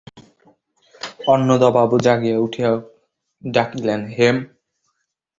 [1.27, 2.71] অন্নদাবাবু জাগিয়া উঠিয়া
[3.43, 4.37] ডাকিলেন, হেম!